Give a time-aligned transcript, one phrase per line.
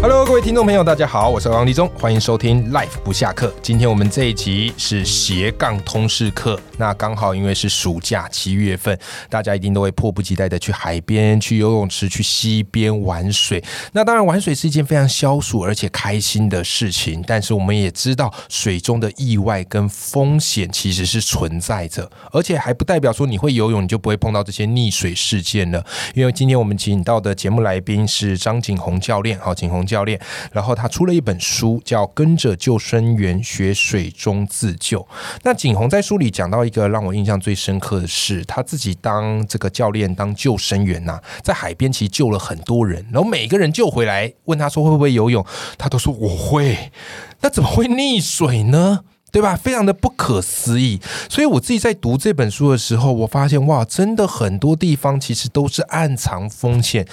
[0.00, 3.52] Hello，各位听众朋友，大家好，我是王立忠，欢迎收听 Life 不下课。
[3.60, 8.96] 今天我们这一集是斜杠通识课，那刚好因为是暑假七月份，
[9.28, 13.60] 大家一定都会迫不及待的去海边、去游泳池、去溪边玩水。
[13.90, 25.84] 那当然，玩水是一件非常消暑而且开心的事情，但是我们也知道水中的意外跟风险其实是存在着，而且还不代表说你会游泳你就不会碰到这些溺水事件了。
[26.14, 29.87] 因为今天我们请到的节目来宾是张景宏教练，好，景宏。
[29.88, 30.20] 教练，
[30.52, 35.00] 然后他出了一本书，叫《跟着救生员学水中自救》。
[35.42, 45.44] 那景洪在书里讲到一个让我印象最深刻的事，他自己当这个教练，当救生员呐，在海边其实救了很多人，然后每个人救回来问他说会不会游泳，
[45.78, 46.92] 他都说我会。
[47.40, 49.00] 那怎么会溺水呢？
[49.30, 49.54] 对吧？
[49.56, 51.00] 非常的不可思议。
[51.28, 57.06] 所以我自己在读这本书的时候，我发现哇，真的很多地方其实都是暗藏风险。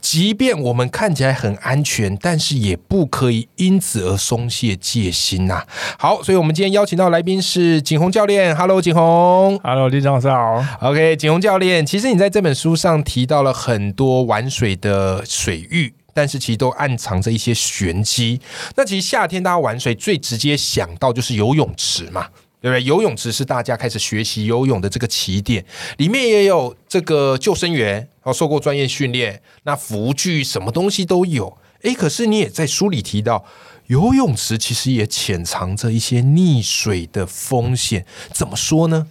[0.00, 5.64] 即便我们看起来很安全，但是也不可以因此而松懈戒心呐。
[5.98, 8.54] 好，所以我们今天邀请到来宾是景洪教练。
[8.56, 9.58] Hello，景洪。
[9.62, 10.64] Hello，李老师好。
[10.80, 15.94] OK，景洪教练，其实你在这本书上提到了很多玩水的水域。
[16.12, 18.40] 但是其实都暗藏着一些玄机。
[18.76, 22.28] 那其实夏天大家玩水最直接想到就是游泳池嘛，
[22.60, 22.82] 对不对？
[22.84, 25.64] 游泳池是大家开始学习游泳的这个起点，
[25.96, 31.58] 里面也有这个救生员，然后受过专业训练，那浮具什么东西都有。
[31.82, 33.44] 诶，可是你也在书里提到，
[33.88, 38.06] 游泳池其实也潜藏着一些溺水的风险。
[38.30, 39.08] 怎么说呢？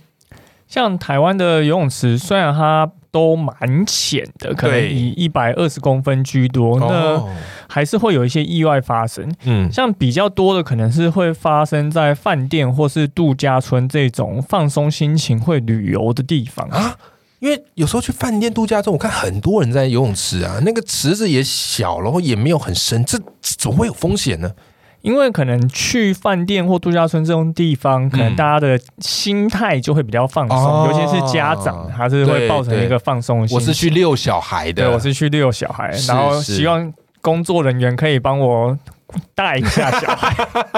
[0.69, 7.23] 像台湾的游泳池，虽然它都蛮浅的，可能以一百二十公分居多，那
[7.67, 9.29] 还是会有一些意外发生。
[9.43, 16.97] 嗯，像比较多的可能是会发生在饭店或是度假村这种放松心情会旅游的地方啊。
[17.39, 24.51] 因为有时候去饭店度假中，我看很多人在游泳池啊，那个池子也小，然后也没有很深，这怎么会有风险呢？
[25.01, 33.47] 因为可能去饭店或度假村这种地方，可能大家的心态就会比较放松，尤其是家长，他是会抱成一个放松。
[33.51, 36.91] 我是去遛小孩的，对，我是去遛小孩，然后希望
[37.21, 38.77] 工作人员可以帮我。
[39.35, 40.33] 带一下小孩，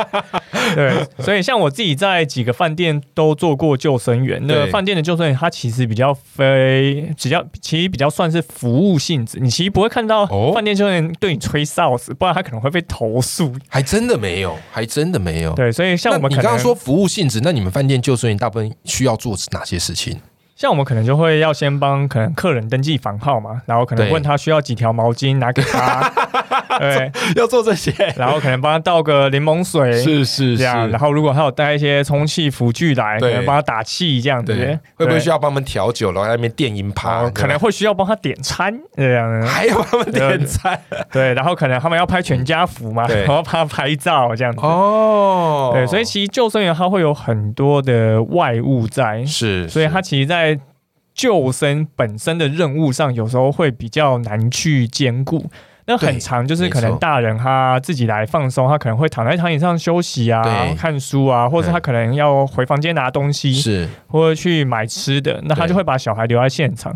[0.73, 4.41] 对，所以像我自己在几个饭店都做过救生员。
[4.47, 9.37] 那饭店的救生员，他其实比较非比较，其实比较算是服务性质。
[9.39, 13.53] 你其实不会看到饭店救生员对你吹哨子，不然他可能会被投诉。
[13.67, 15.53] 还真的没有，还真的没有。
[15.53, 20.19] 对，所以像我们你刚刚说服务性质，那你们饭店救生员大部分需要做哪些事情？
[20.63, 26.09] 像我们可能就会要先帮可能客人登记房号嘛，然后可能问他需要几条毛巾拿给他，
[26.79, 34.53] 对，要做这些，然后可能帮他倒个柠檬水，是是这样，然后如果他有带一些充气辅具来，可能帮他打气这样子，
[34.95, 40.79] 会不会需要帮他们调酒，然后那边电音趴，可能会需要帮他点餐这样，还要帮他们点餐，
[41.11, 50.52] 对，然后可能他们要拍全家福嘛，然后帮他拍照这样子，哦，对，所以其实救生员他会有很多的外物在，是，所以他其实，在
[51.13, 55.49] 救生本身的任务上，有时候会比较难去兼顾。
[55.85, 60.43] 那很长，就是可能大人他自己来放松，他可能会躺在躺椅上休息啊，
[60.77, 63.87] 看书啊，或者他可能要回房间拿东西，是。
[64.07, 66.95] 或者去买吃的，那他就会把小孩留在现场。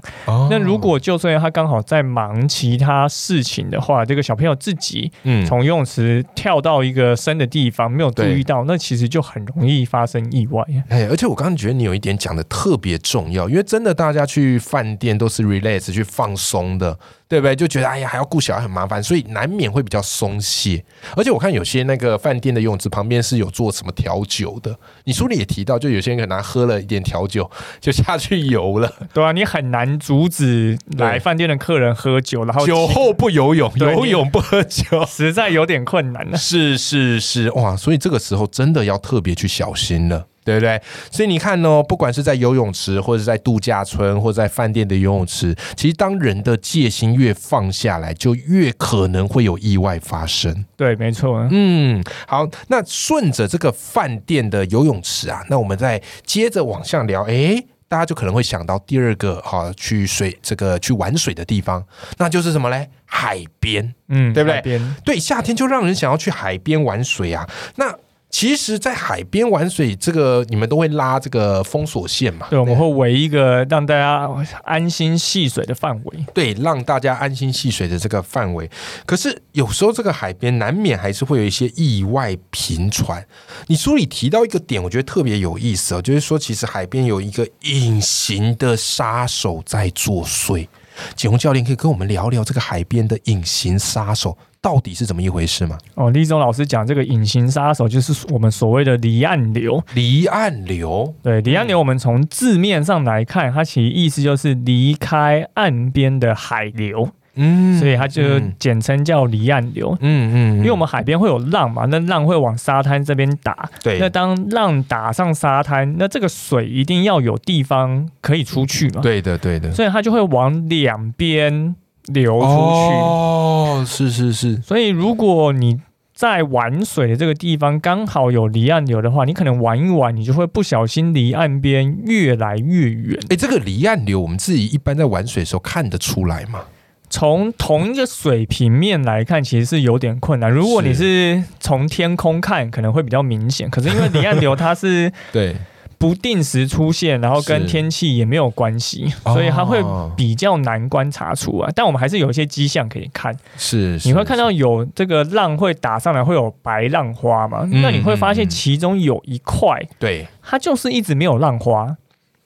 [0.50, 5.12] 那如果就算他刚好在忙其他事情的话，这个小朋友自己
[5.48, 10.64] 从游泳池跳到一个深的地方，没有注意到，那其实就很容易发生意外。
[10.90, 16.98] 哎，而且我刚刚觉得你有一点讲的特别重要，因为真的大家去饭店都是 relax 去放松的。
[17.28, 17.56] 对不对？
[17.56, 20.84] 就觉得哎呀，还要顾小孩很麻烦，所以难免会比较松懈。
[21.16, 24.78] 而且我看有些那个饭店的游泳池旁边是有做什么调酒的。
[25.04, 27.50] 你书里也提到，就有些人可能喝了一点调酒
[27.82, 36.38] 就下去游了，对啊，你很难阻止来饭店的客人喝酒，然后酒后不游泳，游泳不喝酒，实在有点困难了。
[36.38, 37.76] 是是是，哇！
[37.76, 40.26] 所以这个时候真的要特别去小心了。
[40.48, 40.82] 对不对？
[41.12, 50.64] 所以你看哦，不管是在游泳池，或者在度假村，或者在饭店的游泳池，其实当人的戒心越放下来，就越可能会有意外发生。
[50.78, 51.46] 对，没错。
[51.52, 57.24] 嗯，好，那顺着这个饭店的游泳池啊，那我们再接着往下聊。
[57.24, 61.84] 诶，大家就可能会想到第二个哈，去水这个去玩水的地方，
[62.18, 62.90] 那就是什么嘞？
[63.06, 63.94] 海边。
[64.08, 64.62] 嗯，对不对？
[64.62, 64.96] 边。
[65.04, 67.50] 对，夏天就让人想要去海边玩水啊。
[67.76, 67.94] 那
[68.40, 72.46] 其实，在海边玩水，这个你们都会拉这个封锁线嘛？
[72.52, 74.30] 对，我们会围一个让大家
[74.64, 76.26] 安心戏水的范围。
[76.36, 78.70] 对，让大家安心戏水的这个范围。
[79.08, 83.26] 可是有时候这个海边难免还是会有一些意外频传。
[83.66, 90.68] 你书里提到一个点，我觉得特别有意思哦，就是说其实海边有一个隐形的杀手在作祟。
[91.16, 94.38] 景洪教练可以跟我们聊聊这个海边的隐形杀手。
[94.68, 95.78] 到底是怎么一回事吗？
[95.96, 99.82] 哦，立中老师讲这个隐形杀手就是我们所谓的离岸流。
[99.94, 107.10] 离岸流，对，离岸流，我们从字面上来看，它其实意思就是离开岸边的海流。
[107.36, 109.96] 嗯，所以它就简称叫离岸流。
[110.02, 113.70] 嗯嗯，因为我们海边会有浪嘛，那浪会往沙滩这边打。
[113.82, 119.00] 对，那当浪打上沙滩，那这个水一定要有地方可以出去嘛。
[119.02, 119.72] 对的，对的。
[119.72, 121.74] 所以它就会往两边。
[122.08, 124.58] 流出去哦，是是是。
[124.58, 125.80] 所以如果你
[126.14, 133.20] 在玩水的这个地方刚好有离岸流的话，你可能玩一玩，你就会不小心离岸边越来越远。
[133.30, 136.62] 哎，这个离岸流，我们自己一般在玩水的时候看得出来吗？
[137.10, 140.52] 从同一个水平面来看，其实是有点困难。
[140.52, 143.70] 如果你是从天空看，可能会比较明显。
[143.70, 145.56] 可是因为离岸流它是对。
[145.98, 149.84] 不定时出现，然后跟天气也没有关系，所以它会
[150.16, 151.72] 比较难观察出来。
[151.76, 157.68] 但我们还是有一些迹象可以看，是你会看到有这个浪会打上来，会有白浪花嘛？
[157.72, 161.98] 那你会发现其中有一块，对，它就是一直没有浪花。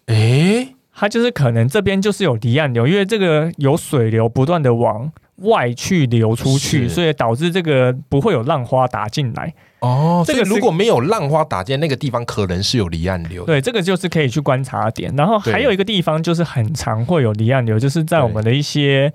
[0.06, 9.54] 诶，它就是可能这边就是有离岸流，因为这个有水流不断的往外去流出去，所以导致这个不会有浪花打进来。
[9.82, 13.44] 哦，这个如果没有浪花打进那个地方，可能是有离岸流。
[13.46, 15.12] 对，这个就是可以去观察点。
[15.16, 19.12] 然后还有一个地方就是很常会有离岸流，就是在我们的一些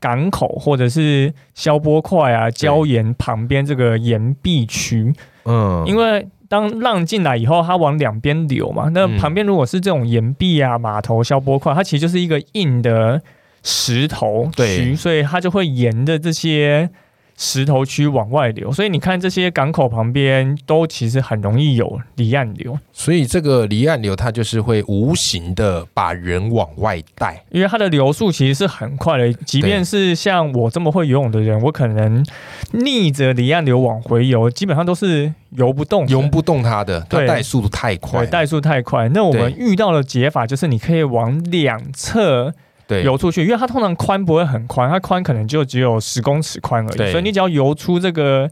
[0.00, 5.14] 港口或者是消波块啊、礁岩旁边这个岩壁区。
[5.44, 13.22] 嗯，因为当浪进来以后，它往两边流嘛，那旁边如果是这种岩壁啊、码头、消波块，它其实就是一个硬的
[13.62, 16.90] 石头区，所以它就会沿着这些。
[17.40, 22.76] 石头区往外流，所以你看这些港口旁边都其实很容易有离岸流。
[22.92, 29.32] 所以这个离岸流它就是会无形的把人往外带，因为它的流速其实是很快的。
[29.32, 32.26] 即便是像我这么会游泳的人，我可能
[32.72, 39.08] 逆着离岸流往回游，基本上都是游不动，游不动它的，对带速度太快，带速太快。
[39.10, 42.52] 那我们遇到的解法就是你可以往两侧。
[42.88, 48.50] 游出去，因为它通常宽不会很宽，它宽可能就只有十公尺宽而已，所以你只要游出这个。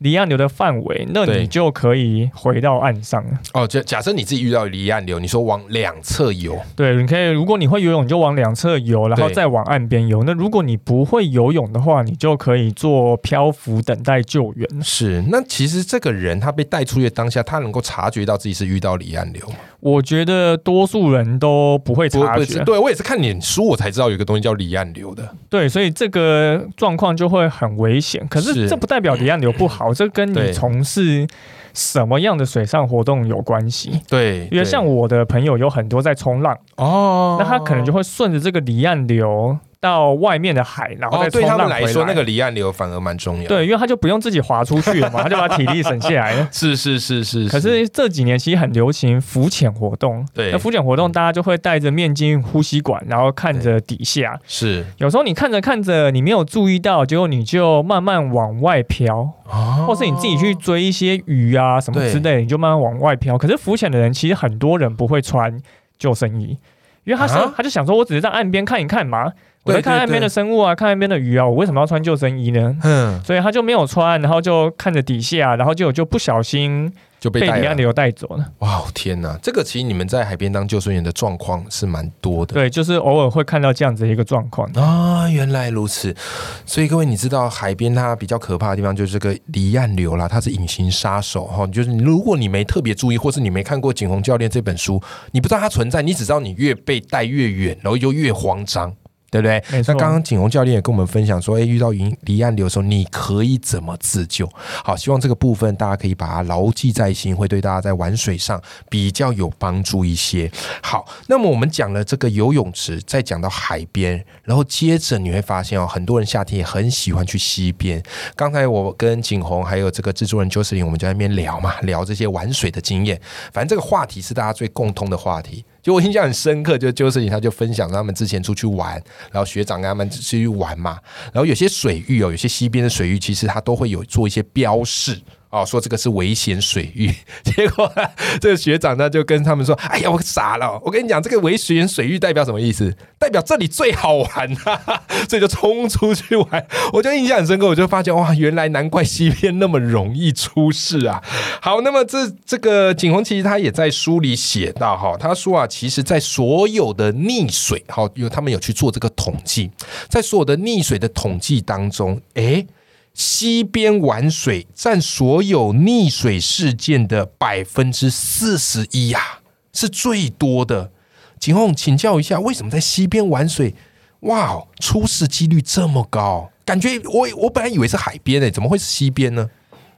[0.00, 3.22] 离岸流的范围，那你就可以回到岸上
[3.52, 3.66] 哦。
[3.66, 7.28] 假假设你自己遇到离岸流，你说往两侧游，对，你可以。
[7.28, 10.24] 如果你会游泳，你就往两侧游，然后再往岸边游。
[10.24, 14.66] 那如果你不会游泳的话，你就可以做漂浮等待救援。
[14.82, 19.56] 是，那其实这个人他被带出去当下，他能够察觉到自己是遇到离岸流吗？
[19.80, 22.62] 我觉得多数人都不会察觉。
[22.64, 25.28] 对我也是看脸书，我才知道有一个东西叫离岸流的。
[25.48, 28.26] 对，所以这个状况就会很危险。
[28.28, 29.92] 可是这不代表离岸流不好。
[29.92, 31.26] 这跟你从事
[31.72, 34.00] 什么样的水上活动有关系？
[34.08, 39.58] 对，因为像我的朋友有很多在冲浪哦，那他可能就会顺着这个离岸流。
[39.80, 41.80] 到外面的海，然后再冲浪回来。
[41.80, 43.48] 来说，那个离岸流反而蛮重要。
[43.48, 46.46] 对，因为他就不用自己划出去了嘛，他就把体力省下来了。
[46.52, 47.48] 是是是是。
[47.48, 50.26] 可是这几年其实很流行浮潜活动。
[50.34, 50.52] 对。
[50.52, 54.38] 那浮潜活动，大家就会戴着面镜、呼吸管，然后看着底下。
[54.46, 54.84] 是。
[54.98, 59.30] 有时候你看着看着，你没有注意到，结果你就慢慢往外飘。
[59.44, 59.86] 哦。
[59.88, 63.38] 或是你自己去追一些鱼啊什么之类，你就慢慢往外飘。
[63.38, 65.58] 可是浮潜的人，其实很多人不会穿
[65.98, 66.58] 救生衣，
[67.04, 69.32] 因为他说他就想说，我只是在岸边看一看嘛。
[69.62, 72.74] 我在看岸边的生物啊，看岸边的鱼啊，我为什么要穿救生衣呢？
[72.82, 76.90] 嗯，所以他就没有穿，然后就看着底下，然后就就不小心
[77.20, 78.44] 就被离岸流带走了。
[78.60, 79.38] 哇，天哪！
[79.42, 82.54] 这个其实你们在海边当救生员的状况是蛮多的。
[82.54, 85.28] 对，就是偶尔会看到这样子一个状况啊。
[85.28, 86.16] 原来如此，
[86.64, 91.66] 所以各位你知道海边它比较可怕的地方就是这个离岸流啦，它是隐形杀手哈。
[91.66, 94.98] 就是如果你没特别注意，或是你没看过景洪教练这本书，
[95.32, 98.90] 你不知道它存在，你只知道你越被带越远，然后就越慌张。
[99.30, 99.62] 对不对？
[99.86, 104.48] 那刚刚景洪教练也跟我们分享说，哎，遇到云离岸流的时候，你可以怎么自救？
[104.84, 110.50] 好，希望这个部分大家可以把它牢记在心，会对大家在玩水上比较有帮助一些。
[110.82, 118.02] 好，那么我们讲了这个游泳池，再讲到海边，然后接着你会发现哦，很多人夏天也很喜欢去溪边。
[118.34, 123.20] 刚才我跟景洪还有这个制作人邱世林，我们就在那边聊嘛，聊这些玩水的经验。
[123.52, 125.64] 反正这个话题是大家最共通的话题。
[125.82, 130.98] 就我印象很深刻，就就是他就分享他们之前出去玩，然后学长跟他们出去玩嘛，
[131.32, 135.20] 然后有些水域哦，有些溪边的水域，其实它都会有做一些标示。
[135.50, 137.92] 哦，说这个是危险水域， 结果
[138.40, 140.80] 这个学长呢就跟他们说：“哎呀，我傻了！
[140.84, 142.96] 我跟你讲，这个危险水域代表什么意思？
[143.18, 145.02] 代表这里最好玩啊！
[145.28, 146.66] 所以就冲出去玩。
[146.94, 151.20] 我就印象很深刻，我就发现哇，原来难怪西边那么容易出事啊！
[151.60, 159.68] 好，那么这这个景洪其实他也在书里写到哈，他说啊，其实，在所有的溺水，好，因为他们有去做这个统计，
[160.08, 162.64] 在所有的溺水的统计当中，哎。
[163.12, 169.40] 西边玩水占所有溺水事件的百分之四十一呀，
[169.72, 170.92] 是最多的。
[171.38, 173.74] 景宏，请教一下，为什么在西边玩水，
[174.20, 176.50] 哇，出事几率这么高？
[176.64, 179.48] 感觉我我本来以为是海边诶，怎么会是西边呢？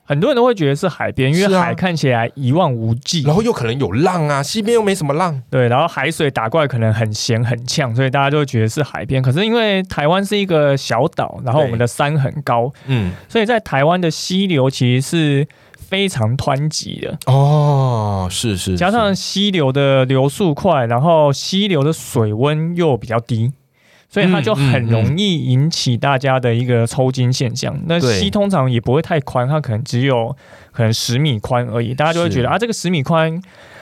[0.05, 9.23] 很多人都会觉得是海边，因为海看起来一望无际，然后又可能有浪啊，西边又没什么浪，对，然后海水打过来可能很咸很呛，所以大家就会觉得是海边。
[9.23, 17.19] 可是因为台湾是一个小岛，然后我们的山很高，嗯，所以在台湾的溪流其实是非常湍急的。
[17.27, 23.53] 哦，是是，加上溪流的流速快，然后溪流的水温又比较低。
[24.13, 27.75] 所以它就很容易引起大家的一个抽筋现象。
[27.87, 30.37] 那溪通常也不会太宽，它可能只有
[30.71, 31.95] 可能十米宽而已。
[31.95, 33.41] 大家就会觉得啊，这个十米宽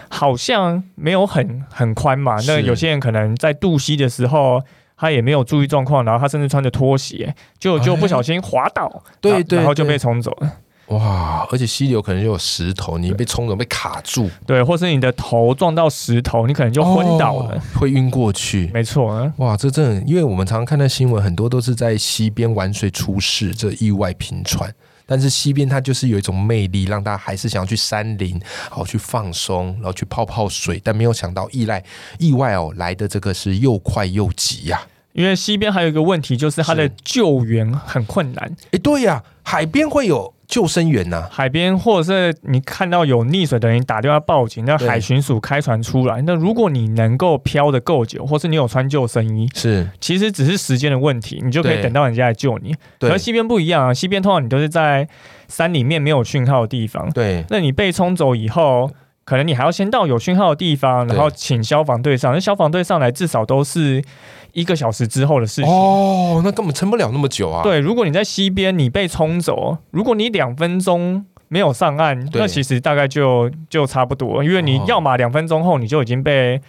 [0.08, 2.36] 好像没有很很宽嘛。
[2.46, 4.62] 那有些人可能在渡溪的时候，
[4.96, 10.52] 他也没有注意状况，然后他甚至穿着拖鞋，就就不小心滑倒，对对，然后就被冲走了。
[10.90, 11.46] 哇！
[11.50, 18.70] 而且溪流可能就有石头，你被冲走被卡住，对，或是你的头撞到石头，你可能就昏倒了，会晕过去。
[18.74, 24.72] 没错，啊哇，这真的，因为我们常常看到新闻，很多都是在溪边玩水出事，这意外频传。
[25.06, 30.80] 但是溪边它就是有一种魅力，让大家还是想要去山林，好去放松，然后去泡泡水。
[30.84, 31.82] 但没有想到意外
[32.18, 34.82] 意外哦来的这个是又快又急呀。
[35.12, 38.56] 因为溪边还有一个问题，就是它的救援很困难。
[38.70, 40.34] 哎，对呀，海边会有。
[40.50, 41.26] 救生员呢？
[41.30, 46.20] 海边或者是你看到有溺水的人，打电话报警，那海巡署开船出来。
[46.26, 52.74] 那如果你能够漂的够久，或是你有穿救生衣，是其实只是时间的问题，你就可以等到人家来救你。
[53.00, 55.08] 而西边不一样啊，西边通常你都是在
[55.46, 57.08] 山里面没有讯号的地方。
[57.12, 58.90] 对，那你被冲走以后，
[59.30, 62.32] 可能你还要先到有讯号的地方，然后请消防队上。
[62.34, 64.02] 那消防队上来至少都是。
[64.52, 67.62] 一个小时之后的事情哦，那根本撑不了那么久啊。
[67.62, 76.60] 对，如果你在西边，你被冲走，如果你两分钟没有上岸，那其实大概就就差不多，因为你要么两分钟后你就已经被。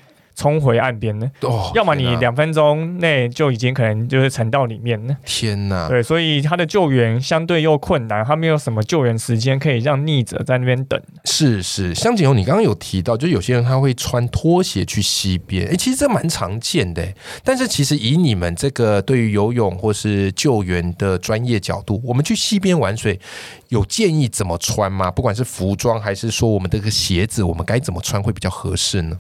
[0.42, 1.32] 冲回岸边呢？
[1.42, 5.16] 哦，要么你两分钟内就已经可能就是沉到里面了。
[5.24, 5.88] 天哪！
[5.88, 11.00] 对，所以他的救援相对又困难，他没有什么救援时间可以让溺者在那边等。
[11.26, 17.08] 是是，香景红，你刚刚有提到，就有些人他会穿拖鞋去溪边，哎，其实这蛮常见的。
[17.44, 23.20] 但是其实以你们这个对于游泳或是救援的专业角度，我们去溪边玩水，
[23.68, 25.12] 有建议怎么穿吗？
[25.12, 29.16] 不管是服装还是说我们这个鞋子，我们该怎么穿会比较合适呢？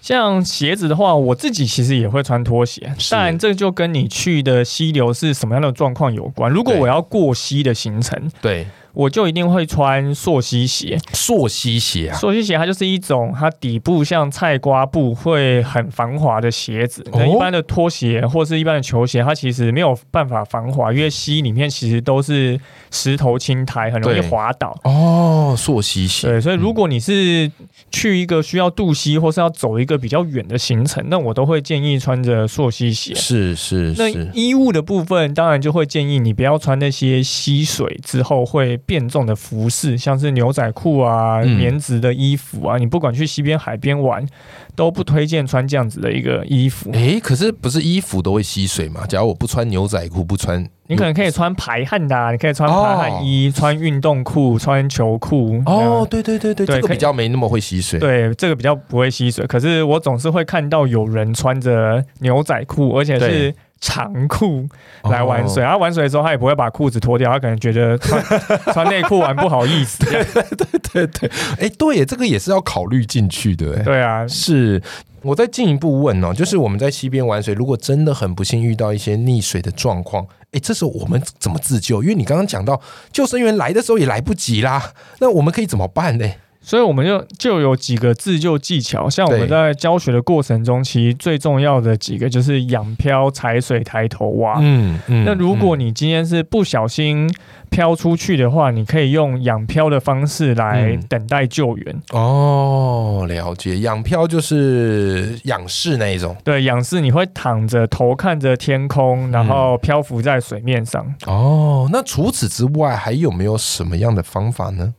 [0.00, 6.50] 像鞋子的话，我自己其实也会穿拖鞋，但这就跟你去的溪流是什么样的状况有关。
[6.50, 8.66] 如果我要过溪的行程，对。
[8.92, 17.06] 我就一定会穿溯溪鞋，溯溪鞋啊，溯溪鞋它就是一种它底部像菜瓜布会很防滑的鞋子。
[17.12, 22.58] 那一般的拖鞋或是一般的球鞋，它其实没有办法防滑，因为溪里面其实都是
[22.90, 24.76] 石头青苔，很容易滑倒。
[24.82, 26.26] 哦，溯溪鞋。
[26.26, 27.48] 对，所以如果你是
[27.90, 33.14] 去一个需要渡溪或是要走一个比较远的行程，那我都会建议穿着溯溪鞋。
[33.14, 33.94] 是是。
[33.96, 38.70] 那衣物的部分，当然就会建议你不要穿那些吸水之后会。
[38.86, 44.26] 变重的服饰，像是牛仔裤啊、棉质的衣服啊，你不管去西边、海边玩，
[44.74, 46.90] 都不推荐穿这样子的一个衣服。
[46.92, 49.06] 哎，可是不是衣服都会吸水吗？
[49.06, 55.62] 假如我不穿牛仔裤，不穿，你可能可以穿排汗的，你可以穿排汗衣、穿运动裤、穿球裤。
[55.64, 57.98] 哦，对对对对，这个比较没那么会吸水。
[57.98, 59.46] 对，这个比较不会吸水。
[59.46, 63.54] 可是我总是会看到有人穿着牛仔裤，而且是。
[63.82, 64.68] 长裤
[65.04, 68.22] 来玩水，他玩水的时候，他也不会把裤子脱掉，他可能觉得穿
[68.74, 70.04] 穿内裤玩不好意思。
[70.04, 73.82] 对对对对，哎，对，这个也是要考虑进去的。
[73.82, 74.82] 对啊，是。
[75.22, 82.02] 我再进一步问哦，就是我们在溪边玩水，如果真的很不幸遇到一些溺水的状况，诶，这时候我们怎么自救？
[82.02, 82.80] 因为你刚刚讲到
[83.12, 86.26] 救生员来的时候也来不及啦，那我们可以怎么办呢？
[86.62, 94.58] 所以我们就就有几个自救技巧，像我们在教学的过程中，其实最重要的几个就是仰漂、踩水、抬头蛙。
[94.60, 95.24] 嗯嗯。
[95.24, 97.28] 那如果你今天是不小心
[97.70, 102.02] 漂出去的话，你可以用仰漂的方式来等待救援。
[102.10, 103.78] 哦，了解。
[103.78, 106.36] 仰漂就是仰视那一种。
[106.44, 111.14] 对，仰视你会躺着，头看着天空，然后漂浮在水面上。
[111.26, 114.92] 哦，那除此之外还有没有什么样的方法呢？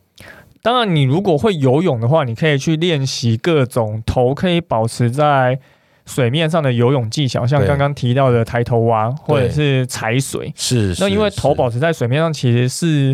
[0.62, 5.58] 当然，你如果会游泳的话，你可以去练习各种头可以保持在
[6.06, 10.52] 水面上的游泳技巧，像刚刚提到的抬头蛙或者是踩水。
[10.54, 13.12] 是，那因为头保持在水面上其实是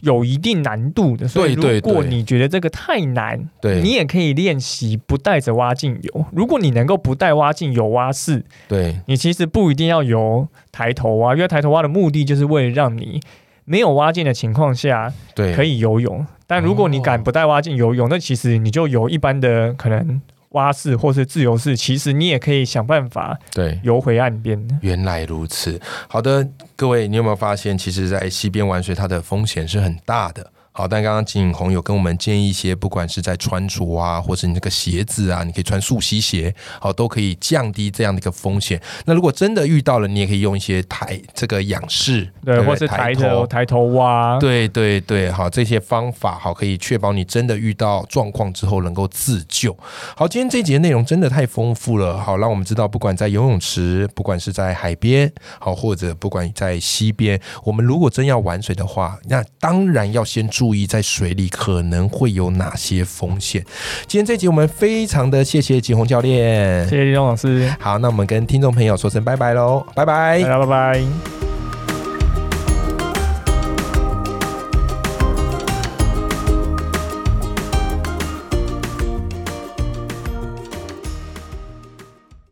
[0.00, 6.24] 有一定难度的，所以如果你觉得这个太难，对，你也可以练习不带着蛙镜游。
[6.32, 13.20] 如果你能够不带蛙镜游蛙式，对你其实不一定要游抬头蛙，因为抬头蛙的目的就是为了让你。
[13.66, 16.26] 没有蛙镜的情况下，对，可以游泳。
[16.46, 24.66] 但如果你敢不带蛙镜游泳，那其实你就游一般的可能蛙式或是自由式，其实你也可以想办法对游回岸边。
[24.80, 30.50] 原来如此，好的，各位，你有没有发现，其实，在溪边玩水，它的风险是很大的。
[30.76, 38.78] 好，但刚刚金颖红有跟我们建议一些，不管是在穿着啊，或是你这个鞋子啊，你可以穿速吸鞋，好，都可以降低这样的一个风险。
[39.06, 49.74] 那如果真的遇到了，你也可以用一些抬这个仰视，对，或是抬头抬头蛙，对对对，好，这些方法好，可以确保你真的遇到状况之后能够自救。
[50.14, 60.65] 好，今天这一节内容真的太丰富了，好，让我们知道，不管在游泳池，不管是在海边，好，或者不管在溪边，我们如果真要玩水的话，那当然要先注。
[60.66, 63.64] 注意在水里可能会有哪些风险？
[64.08, 67.72] 今天这集我们非常的谢谢吉宏教练，谢谢李东老师。
[67.78, 71.45] 好，那我们跟听众朋友说声拜拜喽，拜拜，大家拜拜。